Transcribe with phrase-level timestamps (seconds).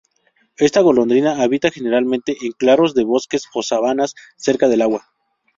[0.57, 5.07] Esta golondrina habita generalmente en claros de bosques, o sabanas, cerca del agua.